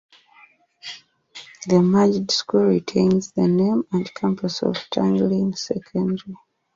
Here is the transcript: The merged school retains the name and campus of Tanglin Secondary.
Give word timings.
The 1.67 1.79
merged 1.79 2.31
school 2.31 2.63
retains 2.63 3.33
the 3.33 3.47
name 3.47 3.83
and 3.91 4.11
campus 4.15 4.63
of 4.63 4.73
Tanglin 4.89 5.55
Secondary. 5.55 6.35